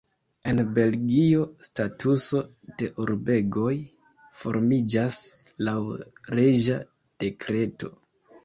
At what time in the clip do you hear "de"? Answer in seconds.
2.79-2.89